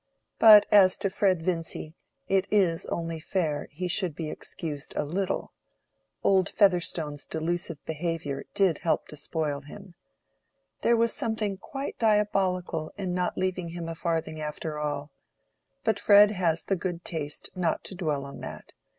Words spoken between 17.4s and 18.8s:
not to dwell on that.